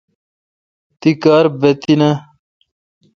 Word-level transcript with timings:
تی 0.99 1.11
کار 1.23 1.45
بہ 1.59 1.69
تی 1.81 1.93
ناں 1.99 2.15